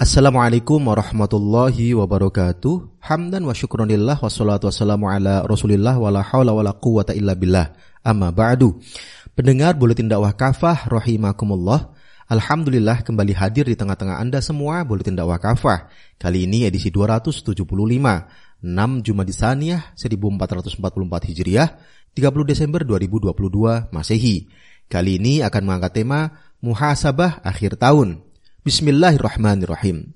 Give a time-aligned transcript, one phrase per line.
[0.00, 3.04] Assalamualaikum warahmatullahi wabarakatuh.
[3.04, 7.76] Hamdan wa syukronillah wassalatu wassalamu ala Rasulillah wala haula wala quwata illa billah.
[8.00, 8.80] Amma ba'du.
[9.36, 11.92] Pendengar Buletin Dakwah Kafah rahimakumullah.
[12.32, 15.92] Alhamdulillah kembali hadir di tengah-tengah Anda semua Buletin Dakwah Kafah.
[16.16, 21.76] Kali ini edisi 275, 6 Jumadisaniah 1444 Hijriah,
[22.16, 24.48] 30 Desember 2022 Masehi.
[24.88, 28.29] Kali ini akan mengangkat tema muhasabah akhir tahun.
[28.60, 30.12] Bismillahirrahmanirrahim.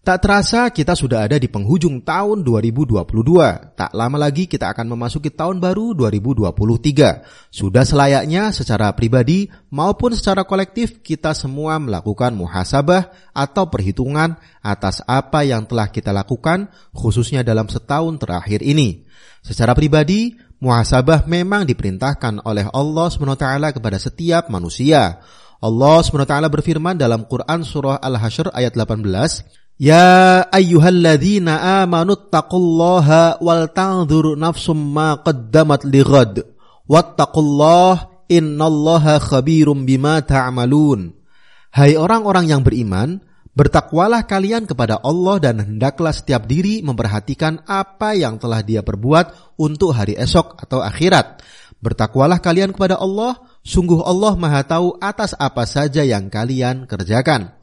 [0.00, 3.04] Tak terasa kita sudah ada di penghujung tahun 2022.
[3.76, 7.52] Tak lama lagi kita akan memasuki tahun baru 2023.
[7.52, 15.44] Sudah selayaknya secara pribadi maupun secara kolektif kita semua melakukan muhasabah atau perhitungan atas apa
[15.44, 19.04] yang telah kita lakukan khususnya dalam setahun terakhir ini.
[19.44, 25.20] Secara pribadi, muhasabah memang diperintahkan oleh Allah SWT kepada setiap manusia.
[25.64, 34.36] Allah SWT berfirman dalam Quran surah Al-Hasyr ayat 18, Ya ayyuhalladzina amanu taqullaha wal tanzur
[34.36, 36.44] nafsum ma qaddamat lighad
[36.84, 41.16] wattaqullah innallaha khabirum bima ta'malun.
[41.72, 43.24] Hai orang-orang yang beriman,
[43.56, 49.96] bertakwalah kalian kepada Allah dan hendaklah setiap diri memperhatikan apa yang telah dia perbuat untuk
[49.96, 51.40] hari esok atau akhirat.
[51.80, 57.56] Bertakwalah kalian kepada Allah, Sungguh Allah Maha Tahu atas apa saja yang kalian kerjakan.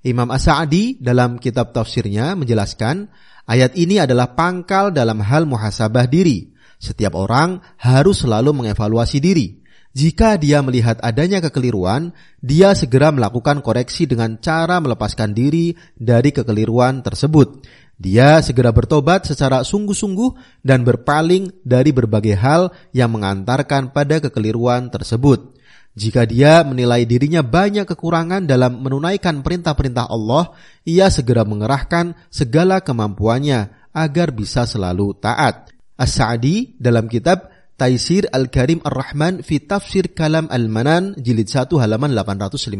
[0.00, 3.12] Imam As-Sa'di dalam kitab tafsirnya menjelaskan,
[3.44, 6.56] ayat ini adalah pangkal dalam hal muhasabah diri.
[6.80, 9.60] Setiap orang harus selalu mengevaluasi diri.
[9.92, 17.04] Jika dia melihat adanya kekeliruan, dia segera melakukan koreksi dengan cara melepaskan diri dari kekeliruan
[17.04, 17.60] tersebut.
[18.02, 25.54] Dia segera bertobat secara sungguh-sungguh dan berpaling dari berbagai hal yang mengantarkan pada kekeliruan tersebut.
[25.94, 30.50] Jika dia menilai dirinya banyak kekurangan dalam menunaikan perintah-perintah Allah,
[30.82, 35.70] ia segera mengerahkan segala kemampuannya agar bisa selalu taat.
[35.94, 37.51] As-Sa'di dalam kitab
[37.82, 42.78] Taisir Al-Karim Ar-Rahman fi Tafsir Kalam Al-Manan jilid 1 halaman 853.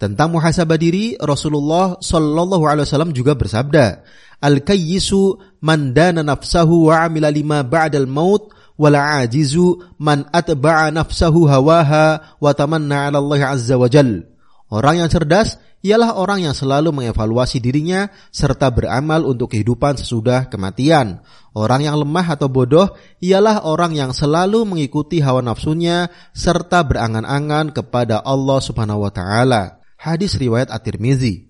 [0.00, 4.00] Tentang muhasabah diri, Rasulullah Shallallahu Alaihi Wasallam juga bersabda,
[4.40, 8.48] al kayyisu man dana nafsahu wa amila lima ba'dal maut
[8.80, 14.37] wal ajizu man atba'a nafsahu hawaha wa tamanna 'ala Allah azza wa jal.
[14.68, 21.24] Orang yang cerdas ialah orang yang selalu mengevaluasi dirinya serta beramal untuk kehidupan sesudah kematian.
[21.56, 22.92] Orang yang lemah atau bodoh
[23.24, 30.38] ialah orang yang selalu mengikuti hawa nafsunya serta berangan-angan kepada Allah Subhanahu wa taala hadis
[30.38, 31.47] riwayat At-Tirmizi.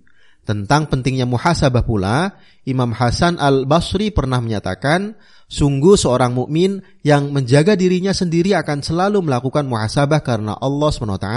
[0.49, 5.13] Tentang pentingnya muhasabah pula, Imam Hasan Al-Basri pernah menyatakan,
[5.45, 11.29] sungguh seorang mukmin yang menjaga dirinya sendiri akan selalu melakukan muhasabah karena Allah SWT.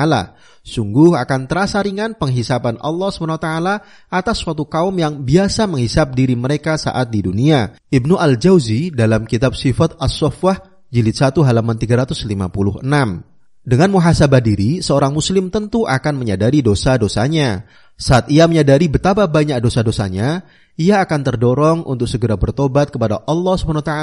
[0.63, 3.49] Sungguh akan terasa ringan penghisapan Allah SWT
[4.07, 7.75] atas suatu kaum yang biasa menghisap diri mereka saat di dunia.
[7.91, 12.79] Ibnu Al-Jauzi dalam kitab Sifat As-Sofwah jilid 1 halaman 356.
[13.61, 17.69] Dengan muhasabah diri, seorang muslim tentu akan menyadari dosa-dosanya.
[18.01, 20.41] Saat ia menyadari betapa banyak dosa-dosanya,
[20.73, 23.94] ia akan terdorong untuk segera bertobat kepada Allah SWT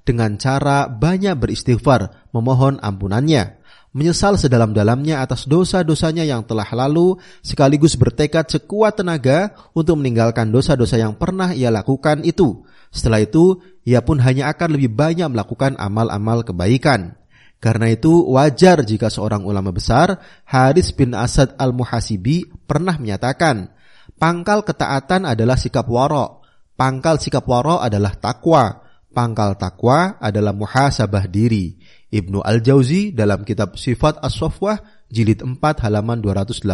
[0.00, 3.60] dengan cara banyak beristighfar, memohon ampunannya.
[3.92, 11.12] Menyesal sedalam-dalamnya atas dosa-dosanya yang telah lalu, sekaligus bertekad sekuat tenaga untuk meninggalkan dosa-dosa yang
[11.12, 12.64] pernah ia lakukan itu.
[12.88, 17.20] Setelah itu, ia pun hanya akan lebih banyak melakukan amal-amal kebaikan.
[17.64, 23.72] Karena itu wajar jika seorang ulama besar, Haris bin Asad al-Muhasibi pernah menyatakan,
[24.20, 26.44] pangkal ketaatan adalah sikap waro,
[26.76, 28.84] pangkal sikap waro adalah takwa,
[29.16, 31.80] pangkal takwa adalah muhasabah diri.
[32.12, 35.56] Ibnu Al-Jauzi dalam kitab Sifat As-Sofwah jilid 4
[35.88, 36.68] halaman 282.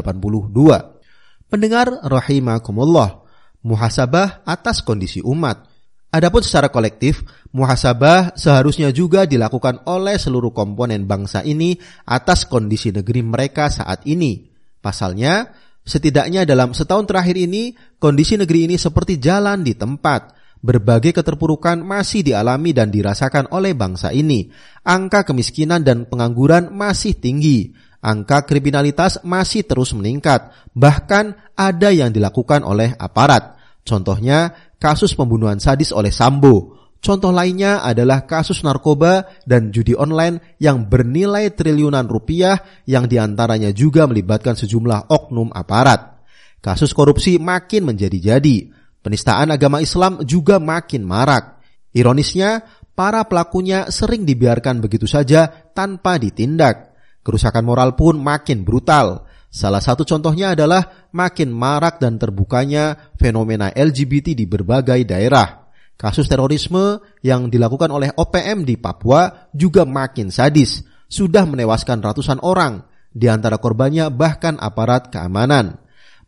[1.46, 3.22] Pendengar rahimakumullah,
[3.62, 5.69] muhasabah atas kondisi umat
[6.10, 7.22] Adapun secara kolektif,
[7.54, 14.50] muhasabah seharusnya juga dilakukan oleh seluruh komponen bangsa ini atas kondisi negeri mereka saat ini.
[14.82, 15.54] Pasalnya,
[15.86, 20.34] setidaknya dalam setahun terakhir ini, kondisi negeri ini seperti jalan di tempat.
[20.60, 24.50] Berbagai keterpurukan masih dialami dan dirasakan oleh bangsa ini.
[24.82, 27.70] Angka kemiskinan dan pengangguran masih tinggi.
[28.02, 30.50] Angka kriminalitas masih terus meningkat.
[30.74, 33.59] Bahkan ada yang dilakukan oleh aparat.
[33.84, 36.78] Contohnya, kasus pembunuhan sadis oleh Sambo.
[37.00, 43.72] Contoh lainnya adalah kasus narkoba dan judi online yang bernilai triliunan rupiah yang di antaranya
[43.72, 46.20] juga melibatkan sejumlah oknum aparat.
[46.60, 48.56] Kasus korupsi makin menjadi-jadi.
[49.00, 51.64] Penistaan agama Islam juga makin marak.
[51.96, 52.60] Ironisnya,
[52.92, 56.92] para pelakunya sering dibiarkan begitu saja tanpa ditindak.
[57.24, 59.24] Kerusakan moral pun makin brutal.
[59.50, 65.66] Salah satu contohnya adalah makin marak dan terbukanya fenomena LGBT di berbagai daerah.
[65.98, 72.86] Kasus terorisme yang dilakukan oleh OPM di Papua juga makin sadis, sudah menewaskan ratusan orang,
[73.10, 75.76] di antara korbannya bahkan aparat keamanan.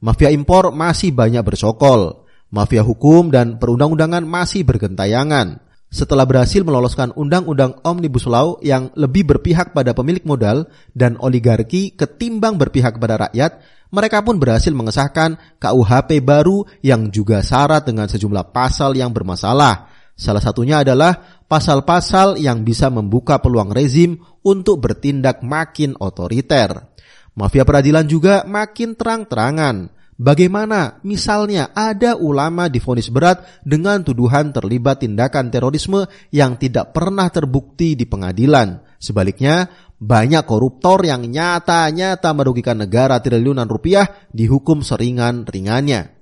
[0.02, 7.76] Mafia impor masih banyak bersokol, mafia hukum dan perundang-undangan masih bergentayangan setelah berhasil meloloskan undang-undang
[7.84, 10.64] Omnibus Law yang lebih berpihak pada pemilik modal
[10.96, 13.60] dan oligarki ketimbang berpihak pada rakyat,
[13.92, 19.92] mereka pun berhasil mengesahkan KUHP baru yang juga syarat dengan sejumlah pasal yang bermasalah.
[20.16, 24.16] Salah satunya adalah pasal-pasal yang bisa membuka peluang rezim
[24.48, 26.88] untuk bertindak makin otoriter.
[27.36, 35.50] Mafia peradilan juga makin terang-terangan Bagaimana misalnya ada ulama difonis berat dengan tuduhan terlibat tindakan
[35.50, 38.86] terorisme yang tidak pernah terbukti di pengadilan.
[39.02, 39.66] Sebaliknya,
[39.98, 46.14] banyak koruptor yang nyata-nyata merugikan negara triliunan rupiah dihukum seringan-ringannya.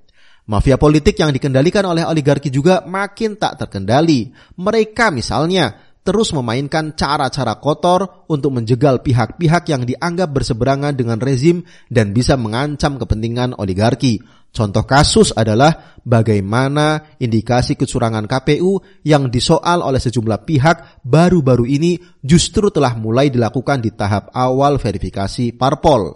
[0.49, 4.33] Mafia politik yang dikendalikan oleh oligarki juga makin tak terkendali.
[4.57, 11.61] Mereka misalnya terus memainkan cara-cara kotor untuk menjegal pihak-pihak yang dianggap berseberangan dengan rezim
[11.93, 14.21] dan bisa mengancam kepentingan oligarki.
[14.51, 22.67] Contoh kasus adalah bagaimana indikasi kecurangan KPU yang disoal oleh sejumlah pihak baru-baru ini justru
[22.67, 26.11] telah mulai dilakukan di tahap awal verifikasi parpol.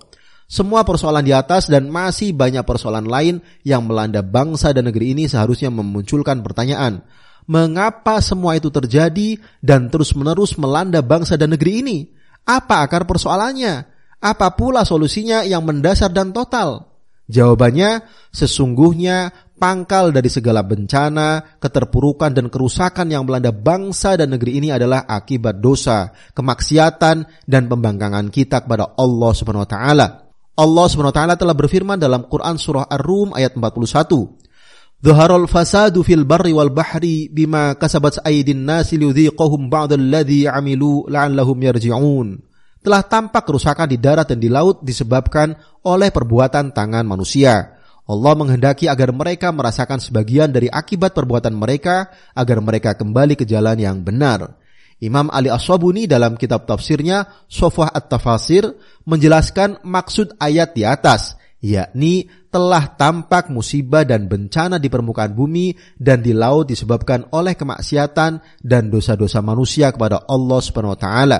[0.45, 5.31] Semua persoalan di atas dan masih banyak persoalan lain yang melanda bangsa dan negeri ini
[5.31, 7.01] seharusnya memunculkan pertanyaan
[7.45, 11.97] mengapa semua itu terjadi dan terus-menerus melanda bangsa dan negeri ini?
[12.45, 13.85] Apa akar persoalannya?
[14.21, 16.95] Apa pula solusinya yang mendasar dan total?
[17.25, 24.69] Jawabannya, sesungguhnya pangkal dari segala bencana, keterpurukan dan kerusakan yang melanda bangsa dan negeri ini
[24.69, 30.07] adalah akibat dosa, kemaksiatan dan pembangkangan kita kepada Allah Subhanahu wa taala.
[30.55, 34.44] Allah Subhanahu wa taala telah berfirman dalam Quran surah Ar-Rum ayat 41.
[35.05, 42.41] Dhaharul fasadu fil barri wal bahri bima kasabat aydin nasi liudhiqahum ba'dalladhi amilu la'allahum yarji'un.
[42.81, 45.53] Telah tampak kerusakan di darat dan di laut disebabkan
[45.85, 47.77] oleh perbuatan tangan manusia.
[48.09, 53.77] Allah menghendaki agar mereka merasakan sebagian dari akibat perbuatan mereka agar mereka kembali ke jalan
[53.77, 54.57] yang benar.
[55.05, 58.73] Imam Ali As-Sabuni dalam kitab tafsirnya Sofah At-Tafasir
[59.05, 66.21] menjelaskan maksud ayat di atas yakni telah tampak musibah dan bencana di permukaan bumi dan
[66.21, 71.39] di laut disebabkan oleh kemaksiatan dan dosa-dosa manusia kepada Allah Subhanahu wa taala.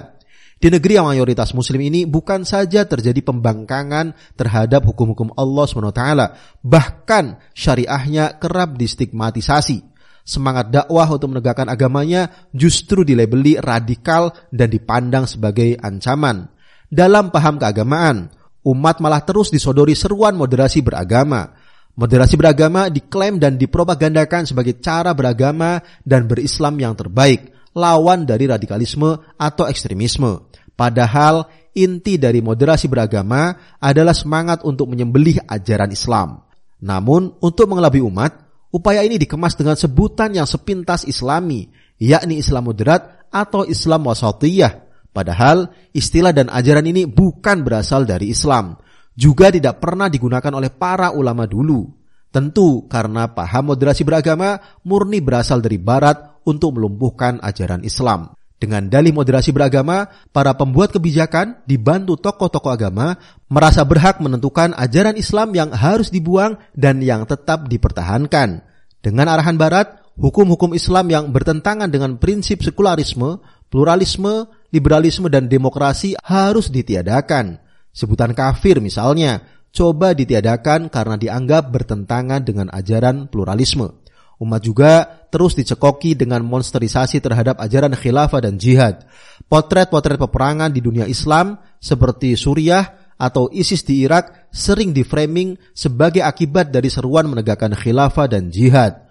[0.56, 6.00] Di negeri yang mayoritas muslim ini bukan saja terjadi pembangkangan terhadap hukum-hukum Allah Subhanahu wa
[6.00, 6.28] taala,
[6.66, 9.94] bahkan syariahnya kerap distigmatisasi.
[10.26, 16.50] Semangat dakwah untuk menegakkan agamanya justru dilebeli radikal dan dipandang sebagai ancaman.
[16.90, 18.34] Dalam paham keagamaan,
[18.66, 21.54] umat malah terus disodori seruan moderasi beragama.
[21.96, 29.16] Moderasi beragama diklaim dan dipropagandakan sebagai cara beragama dan berislam yang terbaik, lawan dari radikalisme
[29.40, 30.52] atau ekstremisme.
[30.76, 36.44] Padahal inti dari moderasi beragama adalah semangat untuk menyembelih ajaran Islam.
[36.84, 38.44] Namun, untuk mengelabui umat,
[38.76, 44.85] upaya ini dikemas dengan sebutan yang sepintas islami, yakni Islam moderat atau Islam wasatiyah
[45.16, 48.76] Padahal istilah dan ajaran ini bukan berasal dari Islam,
[49.16, 51.88] juga tidak pernah digunakan oleh para ulama dulu.
[52.36, 58.36] Tentu karena paham moderasi beragama murni berasal dari barat untuk melumpuhkan ajaran Islam.
[58.60, 63.16] Dengan dalih moderasi beragama, para pembuat kebijakan dibantu tokoh-tokoh agama
[63.48, 68.68] merasa berhak menentukan ajaran Islam yang harus dibuang dan yang tetap dipertahankan.
[69.00, 76.72] Dengan arahan barat, hukum-hukum Islam yang bertentangan dengan prinsip sekularisme, pluralisme, liberalisme dan demokrasi harus
[76.72, 77.62] ditiadakan.
[77.96, 84.04] Sebutan kafir misalnya, coba ditiadakan karena dianggap bertentangan dengan ajaran pluralisme.
[84.36, 89.08] Umat juga terus dicekoki dengan monsterisasi terhadap ajaran khilafah dan jihad.
[89.48, 96.68] Potret-potret peperangan di dunia Islam seperti Suriah atau ISIS di Irak sering diframing sebagai akibat
[96.68, 99.05] dari seruan menegakkan khilafah dan jihad.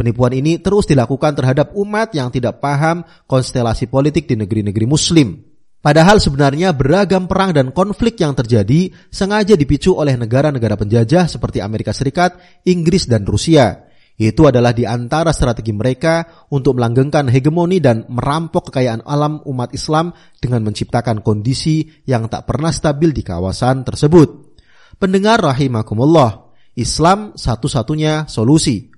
[0.00, 5.36] Penipuan ini terus dilakukan terhadap umat yang tidak paham konstelasi politik di negeri-negeri muslim.
[5.84, 11.92] Padahal sebenarnya beragam perang dan konflik yang terjadi sengaja dipicu oleh negara-negara penjajah seperti Amerika
[11.92, 13.92] Serikat, Inggris, dan Rusia.
[14.16, 20.16] Itu adalah di antara strategi mereka untuk melanggengkan hegemoni dan merampok kekayaan alam umat Islam
[20.40, 24.56] dengan menciptakan kondisi yang tak pernah stabil di kawasan tersebut.
[24.96, 28.89] Pendengar rahimakumullah, Islam satu-satunya solusi.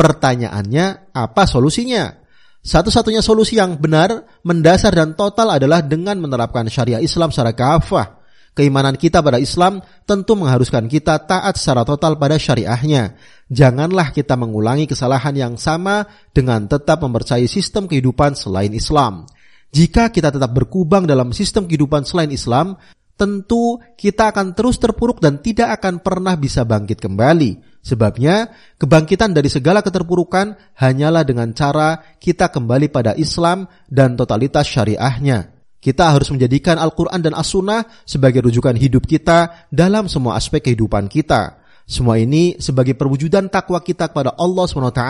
[0.00, 2.08] Pertanyaannya, apa solusinya?
[2.64, 8.16] Satu-satunya solusi yang benar, mendasar dan total adalah dengan menerapkan syariah Islam secara kafah.
[8.56, 13.12] Keimanan kita pada Islam tentu mengharuskan kita taat secara total pada syariahnya.
[13.52, 19.28] Janganlah kita mengulangi kesalahan yang sama dengan tetap mempercayai sistem kehidupan selain Islam.
[19.68, 22.72] Jika kita tetap berkubang dalam sistem kehidupan selain Islam,
[23.20, 27.69] tentu kita akan terus terpuruk dan tidak akan pernah bisa bangkit kembali.
[27.80, 35.56] Sebabnya, kebangkitan dari segala keterpurukan hanyalah dengan cara kita kembali pada Islam dan totalitas syariahnya.
[35.80, 41.56] Kita harus menjadikan Al-Quran dan As-Sunnah sebagai rujukan hidup kita dalam semua aspek kehidupan kita.
[41.88, 45.02] Semua ini sebagai perwujudan takwa kita kepada Allah SWT.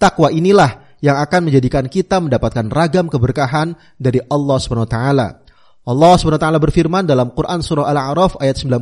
[0.00, 4.96] Takwa inilah yang akan menjadikan kita mendapatkan ragam keberkahan dari Allah SWT.
[5.84, 8.80] Allah SWT berfirman dalam Quran Surah Al-A'raf ayat 96,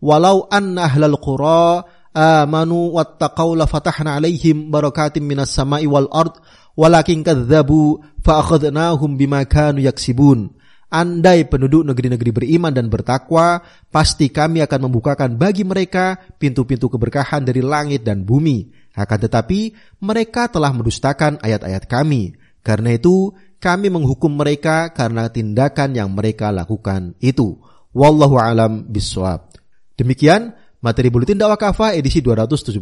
[0.00, 6.38] Walau anna ahlal qura amanu wattaqaw la fatahna alaihim barakatim minas sama'i wal ard
[6.74, 10.54] walakin kadzabu fa akhadnahum bima kanu yaksibun
[10.90, 13.62] Andai penduduk negeri-negeri beriman dan bertakwa,
[13.94, 18.66] pasti kami akan membukakan bagi mereka pintu-pintu keberkahan dari langit dan bumi.
[18.98, 19.70] Akan tetapi,
[20.02, 22.34] mereka telah mendustakan ayat-ayat kami.
[22.66, 23.30] Karena itu,
[23.62, 27.54] kami menghukum mereka karena tindakan yang mereka lakukan itu.
[27.94, 29.46] Wallahu alam biswab.
[29.94, 32.80] Demikian materi buletin dakwah kafah edisi 275.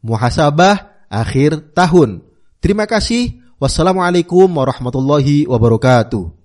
[0.00, 2.24] Muhasabah akhir tahun.
[2.60, 3.40] Terima kasih.
[3.60, 6.39] Wassalamualaikum warahmatullahi wabarakatuh.